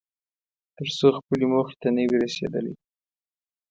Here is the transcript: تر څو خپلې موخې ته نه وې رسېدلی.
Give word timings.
تر 0.77 0.87
څو 0.97 1.07
خپلې 1.19 1.45
موخې 1.51 1.75
ته 1.81 1.87
نه 1.95 2.03
وې 2.09 2.17
رسېدلی. 2.25 2.73